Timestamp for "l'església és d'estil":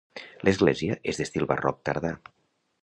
0.47-1.47